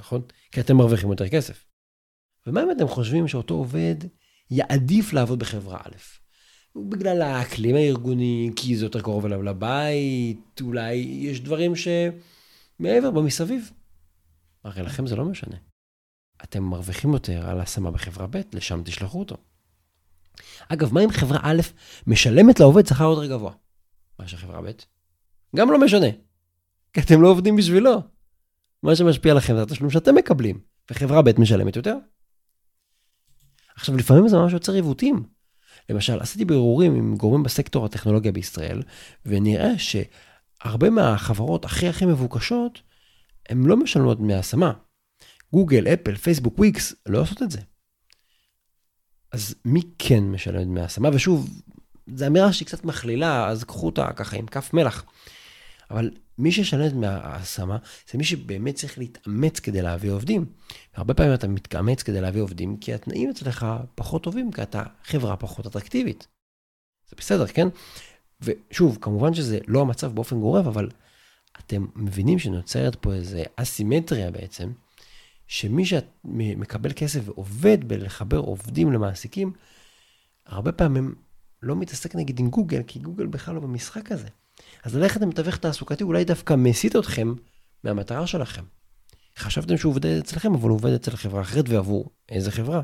נכון? 0.00 0.22
כי 0.52 0.60
אתם 0.60 0.76
מרוויחים 0.76 1.10
יותר 1.10 1.28
כסף. 1.28 1.66
ומה 2.46 2.62
אם 2.62 2.70
אתם 2.70 2.88
חושבים 2.88 3.28
שאותו 3.28 3.54
עובד 3.54 3.96
יעדיף 4.50 5.12
לעבוד 5.12 5.38
בחברה 5.38 5.78
א'? 5.84 5.96
בגלל 6.76 7.22
האקלים 7.22 7.76
הארגוני, 7.76 8.50
כי 8.56 8.76
זה 8.76 8.84
יותר 8.84 9.00
קרוב 9.00 9.24
אליו 9.24 9.42
לבית, 9.42 10.60
אולי 10.60 10.94
יש 10.94 11.40
דברים 11.40 11.72
שמעבר 11.76 13.10
במסביב. 13.10 13.70
הרי 14.64 14.82
לכם 14.82 15.06
זה 15.06 15.16
לא 15.16 15.24
משנה. 15.24 15.56
אתם 16.42 16.62
מרוויחים 16.62 17.12
יותר 17.12 17.50
על 17.50 17.60
השמה 17.60 17.90
בחברה 17.90 18.26
ב', 18.26 18.40
לשם 18.52 18.82
תשלחו 18.84 19.18
אותו. 19.18 19.36
אגב, 20.68 20.94
מה 20.94 21.04
אם 21.04 21.10
חברה 21.10 21.38
א' 21.42 21.60
משלמת 22.06 22.60
לעובד 22.60 22.86
שכר 22.86 23.04
יותר 23.04 23.26
גבוה 23.26 23.52
מאשר 24.20 24.36
חברה 24.36 24.62
ב'? 24.62 24.70
גם 25.56 25.70
לא 25.70 25.80
משנה, 25.80 26.06
כי 26.92 27.00
אתם 27.00 27.22
לא 27.22 27.28
עובדים 27.28 27.56
בשבילו. 27.56 28.02
מה 28.82 28.96
שמשפיע 28.96 29.34
לכם 29.34 29.54
זה 29.56 29.62
התשלום 29.62 29.90
שאתם 29.90 30.14
מקבלים, 30.14 30.60
וחברה 30.90 31.22
ב' 31.22 31.40
משלמת 31.40 31.76
יותר. 31.76 31.96
עכשיו, 33.76 33.96
לפעמים 33.96 34.28
זה 34.28 34.36
ממש 34.36 34.52
יוצר 34.52 34.72
עיוותים. 34.72 35.37
למשל, 35.88 36.20
עשיתי 36.20 36.44
בירורים 36.44 36.94
עם 36.94 37.16
גורמים 37.16 37.42
בסקטור 37.42 37.84
הטכנולוגיה 37.84 38.32
בישראל, 38.32 38.82
ונראה 39.26 39.72
שהרבה 39.78 40.90
מהחברות 40.90 41.64
הכי 41.64 41.88
הכי 41.88 42.06
מבוקשות, 42.06 42.82
הן 43.48 43.66
לא 43.66 43.76
משלמות 43.76 44.18
דמי 44.18 44.34
השמה. 44.34 44.72
גוגל, 45.52 45.86
אפל, 45.86 46.16
פייסבוק, 46.16 46.58
וויקס, 46.58 46.94
לא 47.06 47.20
עושות 47.20 47.42
את 47.42 47.50
זה. 47.50 47.60
אז 49.32 49.54
מי 49.64 49.80
כן 49.98 50.24
משלם 50.24 50.64
דמי 50.64 50.80
השמה? 50.80 51.08
ושוב, 51.12 51.50
זו 52.14 52.26
אמירה 52.26 52.52
שהיא 52.52 52.66
קצת 52.66 52.84
מכלילה, 52.84 53.48
אז 53.48 53.64
קחו 53.64 53.86
אותה 53.86 54.12
ככה 54.12 54.36
עם 54.36 54.46
כף 54.46 54.74
מלח. 54.74 55.04
אבל 55.90 56.10
מי 56.38 56.52
שישלם 56.52 56.88
דמי 56.88 57.06
ההשמה, 57.06 57.76
זה 58.10 58.18
מי 58.18 58.24
שבאמת 58.24 58.74
צריך 58.74 58.98
להתאמץ 58.98 59.60
כדי 59.60 59.82
להביא 59.82 60.10
עובדים. 60.10 60.46
והרבה 60.94 61.14
פעמים 61.14 61.34
אתה 61.34 61.48
מתאמץ 61.48 62.02
כדי 62.02 62.20
להביא 62.20 62.42
עובדים, 62.42 62.76
כי 62.76 62.94
התנאים 62.94 63.30
אצלך 63.30 63.66
פחות 63.94 64.22
טובים, 64.22 64.52
כי 64.52 64.62
אתה 64.62 64.82
חברה 65.04 65.36
פחות 65.36 65.66
אטרקטיבית. 65.66 66.26
זה 67.08 67.16
בסדר, 67.18 67.46
כן? 67.46 67.68
ושוב, 68.40 68.98
כמובן 69.00 69.34
שזה 69.34 69.58
לא 69.66 69.80
המצב 69.80 70.14
באופן 70.14 70.40
גורף, 70.40 70.66
אבל 70.66 70.88
אתם 71.58 71.86
מבינים 71.96 72.38
שנוצרת 72.38 72.96
פה 72.96 73.14
איזו 73.14 73.38
אסימטריה 73.56 74.30
בעצם, 74.30 74.72
שמי 75.46 75.84
שמקבל 75.84 76.92
כסף 76.96 77.20
ועובד 77.24 77.88
בלחבר 77.88 78.38
עובדים 78.38 78.92
למעסיקים, 78.92 79.52
הרבה 80.46 80.72
פעמים 80.72 81.14
לא 81.62 81.76
מתעסק 81.76 82.14
נגיד 82.14 82.40
עם 82.40 82.50
גוגל, 82.50 82.82
כי 82.86 82.98
גוגל 82.98 83.26
בכלל 83.26 83.54
לא 83.54 83.60
במשחק 83.60 84.12
הזה. 84.12 84.28
אז 84.84 84.96
ללכת 84.96 85.20
למתווך 85.20 85.56
תעסוקתי 85.56 86.04
אולי 86.04 86.24
דווקא 86.24 86.54
מסיט 86.54 86.96
אתכם 86.96 87.34
מהמטרה 87.84 88.26
שלכם. 88.26 88.62
חשבתם 89.38 89.76
שהוא 89.76 89.90
עובד 89.90 90.06
אצלכם, 90.06 90.54
אבל 90.54 90.68
הוא 90.68 90.76
עובד 90.76 90.92
אצל 90.92 91.16
חברה 91.16 91.40
אחרת 91.40 91.68
ועבור 91.68 92.10
איזה 92.28 92.50
חברה. 92.50 92.82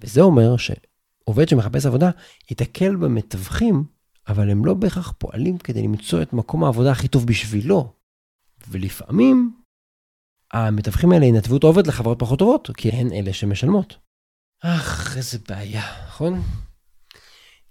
וזה 0.00 0.20
אומר 0.20 0.56
שעובד 0.56 1.48
שמחפש 1.48 1.86
עבודה 1.86 2.10
ייתקל 2.50 2.96
במתווכים, 2.96 3.84
אבל 4.28 4.50
הם 4.50 4.64
לא 4.64 4.74
בהכרח 4.74 5.12
פועלים 5.18 5.58
כדי 5.58 5.82
למצוא 5.82 6.22
את 6.22 6.32
מקום 6.32 6.64
העבודה 6.64 6.92
הכי 6.92 7.08
טוב 7.08 7.26
בשבילו. 7.26 7.92
ולפעמים 8.68 9.56
המתווכים 10.52 11.12
האלה 11.12 11.26
ינתבו 11.26 11.56
את 11.56 11.64
העובד 11.64 11.86
לחברות 11.86 12.18
פחות 12.18 12.38
טובות, 12.38 12.70
כי 12.76 12.90
הן 12.90 13.12
אלה 13.12 13.32
שמשלמות. 13.32 13.96
אך, 14.62 15.16
איזה 15.16 15.38
בעיה, 15.48 16.06
נכון? 16.06 16.42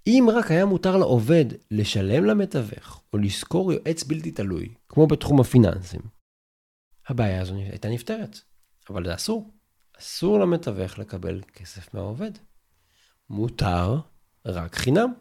אם 0.08 0.28
רק 0.34 0.52
היה 0.52 0.66
מותר 0.66 0.98
לעובד 0.98 1.46
לשלם 1.72 2.26
למתווך 2.26 3.04
או 3.14 3.18
לשכור 3.18 3.74
יועץ 3.74 4.04
בלתי 4.04 4.32
תלוי, 4.32 4.74
כמו 4.90 5.08
בתחום 5.08 5.42
הפיננסים, 5.42 6.02
הבעיה 7.08 7.42
הזו 7.42 7.56
הייתה 7.56 7.90
נפתרת. 7.90 8.40
אבל 8.90 9.06
זה 9.06 9.16
אסור. 9.16 9.52
אסור 10.00 10.40
למתווך 10.40 10.98
לקבל 10.98 11.42
כסף 11.42 11.94
מהעובד. 11.94 12.32
מותר 13.30 14.00
רק 14.46 14.76
חינם. 14.76 15.14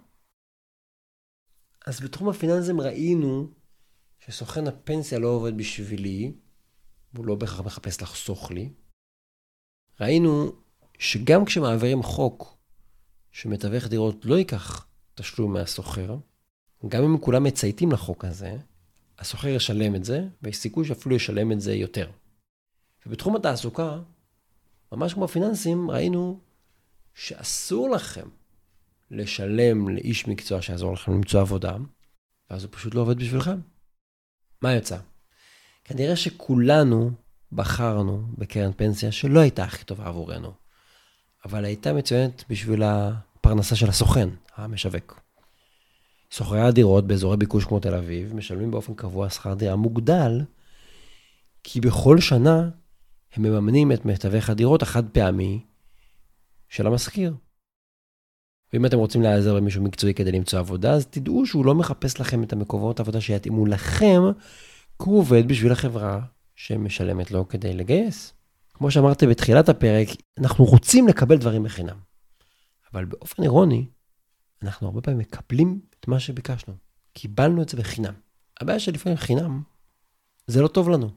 אז 1.87 2.01
בתחום 2.01 2.29
הפיננסים 2.29 2.81
ראינו 2.81 3.51
שסוכן 4.19 4.67
הפנסיה 4.67 5.19
לא 5.19 5.29
עובד 5.29 5.57
בשבילי, 5.57 6.33
הוא 7.17 7.27
לא 7.27 7.35
בהכרח 7.35 7.61
מחפש 7.61 8.03
לחסוך 8.03 8.51
לי. 8.51 8.73
ראינו 10.01 10.53
שגם 10.99 11.45
כשמעבירים 11.45 12.03
חוק 12.03 12.54
שמתווך 13.35 13.89
דירות 13.89 14.25
לא 14.25 14.35
ייקח 14.35 14.87
תשלום 15.15 15.53
מהסוחר, 15.53 16.17
גם 16.89 17.05
אם 17.05 17.19
כולם 17.19 17.45
מצייתים 17.45 17.93
לחוק 17.93 18.25
הזה, 18.25 18.57
הסוחר 19.19 19.49
ישלם 19.49 19.95
את 19.95 20.05
זה, 20.05 20.25
ויש 20.43 20.57
סיכוי 20.57 20.85
שאפילו 20.85 21.17
ישלם 21.17 21.53
את 21.53 21.61
זה 21.61 21.75
יותר. 21.75 22.11
ובתחום 23.07 23.37
התעסוקה, 23.37 23.99
ממש 24.93 25.15
כמו 25.15 25.25
הפיננסים, 25.25 25.91
ראינו 25.91 26.41
שאסור 27.15 27.91
לכם 27.91 28.29
לשלם 29.11 29.89
לאיש 29.89 30.29
מקצוע 30.29 30.63
שיעזור 30.63 30.93
לכם 30.93 31.13
למצוא 31.13 31.41
עבודה, 31.41 31.77
ואז 32.51 32.65
הוא 32.65 32.73
פשוט 32.73 32.95
לא 32.95 33.01
עובד 33.01 33.19
בשבילכם. 33.19 33.61
מה 34.63 34.75
יצא? 34.75 34.99
כנראה 35.85 36.17
שכולנו 36.17 37.11
בחרנו 37.53 38.23
בקרן 38.39 38.73
פנסיה 38.73 39.13
שלא 39.13 39.41
הייתה 39.41 39.65
הכי 39.65 39.85
טובה 39.85 40.07
עבורנו, 40.07 40.64
אבל 41.45 41.65
הייתה 41.65 41.93
מצוינת 41.93 42.45
בשביל 42.49 42.83
הפרנסה 42.83 43.77
של 43.77 43.89
הסוכן, 43.89 44.29
המשווק. 44.57 45.21
סוחרי 46.33 46.61
הדירות 46.61 47.07
באזורי 47.07 47.37
ביקוש 47.37 47.65
כמו 47.65 47.81
תל 47.81 47.95
אביב 47.95 48.35
משלמים 48.35 48.71
באופן 48.71 48.95
קבוע 48.95 49.31
שכר 49.31 49.55
דירה 49.55 49.77
מוגדל, 49.77 50.41
כי 51.63 51.81
בכל 51.81 52.21
שנה 52.21 52.71
הם 53.35 53.43
מממנים 53.43 53.93
את 53.93 54.05
מתווך 54.05 54.51
הדירות 54.51 54.83
החד 54.83 55.09
פעמי 55.09 55.65
של 56.69 56.87
המשכיר. 56.87 57.35
ואם 58.73 58.87
אתם 58.87 58.99
רוצים 58.99 59.23
להיעזר 59.23 59.57
במישהו 59.57 59.83
מקצועי 59.83 60.15
כדי 60.15 60.33
למצוא 60.33 60.59
עבודה, 60.59 60.93
אז 60.93 61.07
תדעו 61.07 61.47
שהוא 61.47 61.65
לא 61.65 61.75
מחפש 61.75 62.21
לכם 62.21 62.43
את 62.43 62.53
המקומות 62.53 63.01
עבודה 63.01 63.21
שיתאימו 63.21 63.67
לכם, 63.67 64.21
כי 64.99 65.05
הוא 65.05 65.19
עובד 65.19 65.49
בשביל 65.49 65.73
החברה 65.73 66.21
שמשלמת 66.55 67.31
לו 67.31 67.49
כדי 67.49 67.75
לגייס. 67.75 68.35
כמו 68.75 68.91
שאמרתי 68.91 69.27
בתחילת 69.27 69.69
הפרק, 69.69 70.09
אנחנו 70.39 70.65
רוצים 70.65 71.09
לקבל 71.09 71.37
דברים 71.37 71.63
בחינם. 71.63 71.97
אבל 72.93 73.05
באופן 73.05 73.43
אירוני, 73.43 73.87
אנחנו 74.63 74.87
הרבה 74.87 75.01
פעמים 75.01 75.19
מקבלים 75.19 75.81
את 76.01 76.09
מה 76.09 76.21
שביקשנו. 76.21 76.75
קיבלנו 77.13 77.63
את 77.63 77.69
זה 77.69 77.77
בחינם. 77.77 78.15
הבעיה 78.61 78.81
שלפעמים 78.81 79.19
חינם, 79.19 79.63
זה 80.47 80.63
לא 80.63 80.69
טוב 80.69 80.89
לנו. 80.89 81.11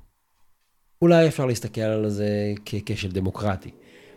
אולי 1.01 1.27
אפשר 1.27 1.45
להסתכל 1.45 1.81
על 1.81 2.09
זה 2.09 2.53
ככשל 2.65 3.11
דמוקרטי. 3.11 3.71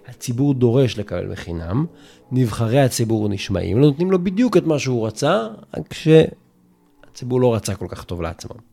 הציבור 0.07 0.55
דורש 0.55 0.99
לקבל 0.99 1.33
בחינם, 1.33 1.87
נבחרי 2.33 2.81
הציבור 2.81 3.29
נשמעים, 3.29 3.81
לא 3.81 3.87
נותנים 3.87 4.11
לו 4.11 4.25
בדיוק 4.25 4.57
את 4.57 4.65
מה 4.65 4.79
שהוא 4.79 5.07
רצה, 5.07 5.49
רק 5.77 5.95
שהציבור 5.95 7.41
לא 7.41 7.55
רצה 7.55 7.75
כל 7.75 7.87
כך 7.89 8.05
טוב 8.05 8.23
לעצמם. 8.23 8.70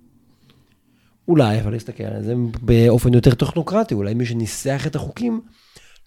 אולי 1.27 1.57
אפשר 1.57 1.69
להסתכל 1.69 2.03
על 2.03 2.23
זה 2.23 2.33
באופן 2.61 3.13
יותר 3.13 3.35
טכנוקרטי, 3.35 3.93
אולי 3.93 4.13
מי 4.13 4.25
שניסח 4.25 4.87
את 4.87 4.95
החוקים 4.95 5.41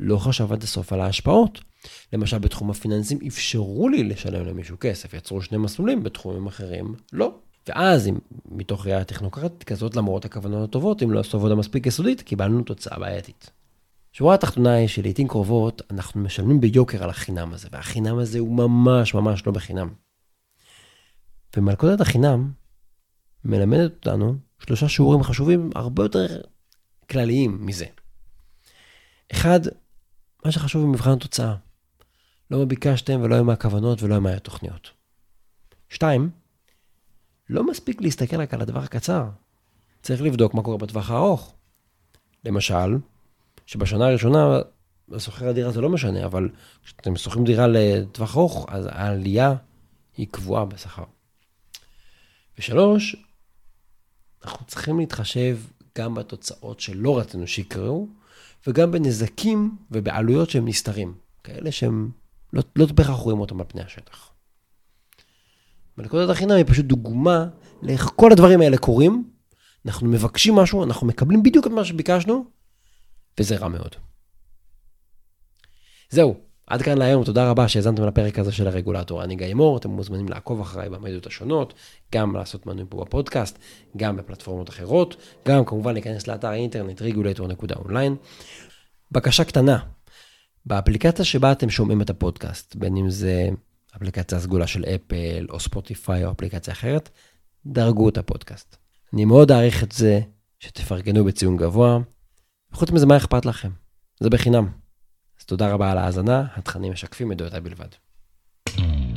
לא 0.00 0.18
חשב 0.18 0.52
עד 0.52 0.62
הסוף 0.62 0.92
על 0.92 1.00
ההשפעות. 1.00 1.60
למשל 2.12 2.38
בתחום 2.38 2.70
הפיננסים 2.70 3.18
אפשרו 3.26 3.88
לי 3.88 4.04
לשלם 4.04 4.46
למישהו 4.46 4.76
כסף, 4.80 5.14
יצרו 5.14 5.42
שני 5.42 5.58
מסלולים, 5.58 6.02
בתחומים 6.02 6.46
אחרים 6.46 6.94
לא. 7.12 7.34
ואז 7.68 8.08
אם 8.08 8.18
מתוך 8.50 8.86
ראייה 8.86 9.04
טכנוקרטית 9.04 9.64
כזאת, 9.64 9.96
למרות 9.96 10.24
הכוונות 10.24 10.68
הטובות, 10.68 11.02
אם 11.02 11.10
לא 11.10 11.20
עשו 11.20 11.36
עבודה 11.36 11.54
מספיק 11.54 11.86
יסודית, 11.86 12.22
קיבלנו 12.22 12.62
תוצאה 12.62 12.98
בעייתית. 12.98 13.50
שורה 14.12 14.34
התחתונה 14.34 14.72
היא 14.72 14.88
שלעיתים 14.88 15.28
קרובות 15.28 15.82
אנחנו 15.90 16.20
משלמים 16.20 16.60
ביוקר 16.60 17.04
על 17.04 17.10
החינם 17.10 17.52
הזה, 17.52 17.68
והחינם 17.72 18.18
הזה 18.18 18.38
הוא 18.38 18.52
ממש 18.52 19.14
ממש 19.14 19.46
לא 19.46 19.52
בחינם. 19.52 19.88
ומלכודת 21.56 22.00
החינם 22.00 22.50
מלמדת 23.44 23.92
אותנו 23.92 24.34
שלושה 24.58 24.88
שיעורים 24.88 25.22
חשובים 25.22 25.70
הרבה 25.74 26.02
יותר 26.02 26.40
כלליים 27.10 27.66
מזה. 27.66 27.86
אחד, 29.32 29.60
מה 30.44 30.52
שחשוב 30.52 30.82
במבחן 30.82 31.10
התוצאה. 31.10 31.54
לא 32.50 32.58
מה 32.58 32.64
ביקשתם 32.64 33.20
ולא 33.22 33.42
מה 33.42 33.52
הכוונות 33.52 34.02
ולא 34.02 34.20
מה 34.20 34.32
התוכניות. 34.32 34.90
שתיים, 35.88 36.30
לא 37.48 37.66
מספיק 37.66 38.02
להסתכל 38.02 38.40
רק 38.40 38.54
על 38.54 38.60
הדבר 38.60 38.80
הקצר. 38.80 39.28
צריך 40.02 40.22
לבדוק 40.22 40.54
מה 40.54 40.62
קורה 40.62 40.76
בטווח 40.76 41.10
הארוך. 41.10 41.54
למשל, 42.44 42.96
שבשנה 43.66 44.06
הראשונה, 44.06 44.58
לשוכר 45.08 45.48
הדירה 45.48 45.70
זה 45.70 45.80
לא 45.80 45.88
משנה, 45.88 46.24
אבל 46.24 46.48
כשאתם 46.84 47.16
שוכרים 47.16 47.44
דירה 47.44 47.66
לטווח 47.66 48.36
ארוך, 48.36 48.66
אז 48.68 48.88
העלייה 48.90 49.54
היא 50.16 50.26
קבועה 50.30 50.64
בשכר. 50.64 51.04
ושלוש, 52.58 53.16
אנחנו 54.44 54.66
צריכים 54.66 54.98
להתחשב 54.98 55.58
גם 55.98 56.14
בתוצאות 56.14 56.80
שלא 56.80 57.18
רצינו 57.18 57.46
שיקראו, 57.46 58.08
וגם 58.66 58.92
בנזקים 58.92 59.76
ובעלויות 59.90 60.50
שהם 60.50 60.68
נסתרים, 60.68 61.14
כאלה 61.44 61.72
שהם 61.72 62.10
לא, 62.52 62.62
לא 62.76 62.86
בהכרח 62.86 63.16
רואים 63.16 63.40
אותם 63.40 63.60
על 63.60 63.66
פני 63.68 63.82
השטח. 63.82 64.30
מלכודת 65.98 66.30
החינם 66.30 66.54
היא 66.54 66.64
פשוט 66.68 66.84
דוגמה 66.86 67.46
לאיך 67.82 68.10
כל 68.16 68.32
הדברים 68.32 68.60
האלה 68.60 68.78
קורים, 68.78 69.30
אנחנו 69.86 70.08
מבקשים 70.08 70.54
משהו, 70.54 70.84
אנחנו 70.84 71.06
מקבלים 71.06 71.42
בדיוק 71.42 71.66
את 71.66 71.72
מה 71.72 71.84
שביקשנו, 71.84 72.44
וזה 73.40 73.56
רע 73.56 73.68
מאוד. 73.68 73.96
זהו, 76.10 76.40
עד 76.70 76.82
כאן 76.82 76.98
להיום, 76.98 77.24
תודה 77.24 77.50
רבה 77.50 77.68
שהאזנתם 77.68 78.06
לפרק 78.06 78.38
הזה 78.38 78.52
של 78.52 78.66
הרגולטור. 78.66 79.24
אני 79.24 79.36
גיא 79.36 79.54
מור, 79.54 79.76
אתם 79.76 79.90
מוזמנים 79.90 80.28
לעקוב 80.28 80.60
אחריי 80.60 80.88
במדיות 80.88 81.26
השונות, 81.26 81.74
גם 82.14 82.36
לעשות 82.36 82.66
מנוי 82.66 82.84
פה 82.88 83.04
בפודקאסט, 83.04 83.58
גם 83.96 84.16
בפלטפורמות 84.16 84.68
אחרות, 84.68 85.16
גם 85.48 85.64
כמובן 85.64 85.92
להיכנס 85.92 86.26
לאתר 86.26 86.48
האינטרנט 86.48 87.02
regulator.online. 87.02 88.12
בקשה 89.12 89.44
קטנה, 89.44 89.78
באפליקציה 90.66 91.24
שבה 91.24 91.52
אתם 91.52 91.70
שומעים 91.70 92.02
את 92.02 92.10
הפודקאסט, 92.10 92.76
בין 92.76 92.96
אם 92.96 93.10
זה 93.10 93.48
אפליקציה 93.96 94.40
סגולה 94.40 94.66
של 94.66 94.84
אפל 94.84 95.46
או 95.50 95.60
ספוטיפיי 95.60 96.24
או 96.24 96.30
אפליקציה 96.30 96.72
אחרת, 96.72 97.08
דרגו 97.66 98.08
את 98.08 98.18
הפודקאסט. 98.18 98.76
אני 99.14 99.24
מאוד 99.24 99.52
אעריך 99.52 99.82
את 99.82 99.92
זה 99.92 100.20
שתפרגנו 100.58 101.24
בציון 101.24 101.56
גבוה, 101.56 101.98
וחוץ 102.72 102.90
מזה, 102.90 103.06
מה 103.06 103.16
אכפת 103.16 103.46
לכם? 103.46 103.70
זה 104.20 104.30
בחינם. 104.30 104.89
תודה 105.50 105.72
רבה 105.72 105.90
על 105.90 105.98
ההאזנה, 105.98 106.44
התכנים 106.56 106.92
משקפים 106.92 107.32
את 107.32 107.36
דעותיי 107.36 107.60
בלבד. 107.60 107.88
Mm. 108.68 109.09